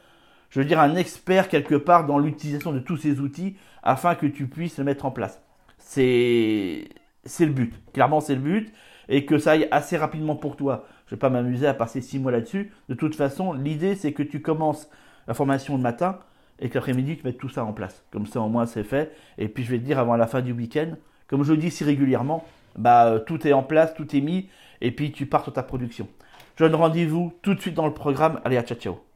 je 0.50 0.60
veux 0.60 0.66
dire, 0.66 0.80
un 0.80 0.96
expert 0.96 1.50
quelque 1.50 1.76
part 1.76 2.08
dans 2.08 2.18
l'utilisation 2.18 2.72
de 2.72 2.80
tous 2.80 2.98
ces 2.98 3.20
outils 3.20 3.58
afin 3.84 4.16
que 4.16 4.26
tu 4.26 4.48
puisses 4.48 4.80
le 4.80 4.86
mettre 4.86 5.06
en 5.06 5.12
place. 5.12 5.40
C'est 5.78 6.90
c'est 7.26 7.46
le 7.46 7.52
but. 7.52 7.76
Clairement, 7.94 8.22
c'est 8.22 8.34
le 8.34 8.42
but 8.42 8.74
et 9.08 9.28
que 9.28 9.38
ça 9.38 9.52
aille 9.52 9.68
assez 9.70 9.98
rapidement 9.98 10.36
pour 10.36 10.56
toi. 10.56 10.88
Je 11.06 11.12
vais 11.14 11.20
pas 11.20 11.30
m'amuser 11.30 11.68
à 11.68 11.76
passer 11.76 12.02
six 12.02 12.18
mois 12.18 12.32
là-dessus. 12.32 12.72
De 12.90 12.96
toute 12.96 13.14
façon, 13.14 13.54
l'idée, 13.54 13.94
c'est 13.94 14.14
que 14.14 14.24
tu 14.24 14.42
commences 14.42 14.90
la 15.28 15.36
formation 15.36 15.78
le 15.78 15.84
matin 15.84 16.18
et 16.60 16.70
qu'après-midi, 16.70 17.18
tu 17.18 17.24
mettes 17.24 17.38
tout 17.38 17.50
ça 17.50 17.64
en 17.64 17.74
place. 17.74 18.04
Comme 18.12 18.26
ça, 18.26 18.42
au 18.42 18.50
moins, 18.50 18.66
c'est 18.66 18.84
fait. 18.84 19.16
Et 19.38 19.48
puis, 19.48 19.64
je 19.64 19.72
vais 19.72 19.80
te 19.80 19.84
dire 19.84 20.00
avant 20.00 20.16
la 20.16 20.28
fin 20.28 20.42
du 20.42 20.52
week-end, 20.52 20.96
comme 21.28 21.44
je 21.44 21.52
le 21.52 21.58
dis 21.58 21.72
si 21.72 21.84
régulièrement, 21.84 22.46
bah, 22.78 23.08
euh, 23.08 23.20
tout 23.20 23.46
est 23.48 23.54
en 23.54 23.64
place, 23.64 23.94
tout 23.94 24.16
est 24.16 24.22
mis, 24.22 24.50
et 24.82 24.92
puis 24.92 25.12
tu 25.12 25.26
pars 25.26 25.44
sur 25.44 25.54
ta 25.54 25.64
production. 25.64 26.08
Je 26.56 26.66
donne 26.66 26.76
rendez-vous 26.76 27.34
tout 27.42 27.54
de 27.54 27.60
suite 27.60 27.76
dans 27.76 27.88
le 27.88 27.94
programme. 27.94 28.40
Allez, 28.44 28.58
à 28.58 28.64
ciao, 28.64 28.78
ciao. 28.78 29.07